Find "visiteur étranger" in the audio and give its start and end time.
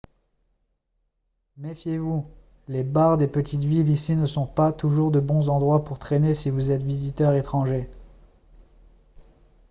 6.81-7.87